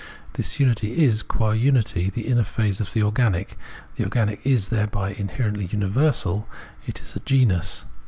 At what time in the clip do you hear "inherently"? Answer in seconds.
5.11-5.65